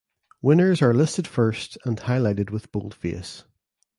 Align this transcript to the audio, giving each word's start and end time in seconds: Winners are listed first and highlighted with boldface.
Winners 0.41 0.81
are 0.81 0.95
listed 0.95 1.27
first 1.27 1.77
and 1.85 1.99
highlighted 1.99 2.49
with 2.49 2.71
boldface. 2.71 3.43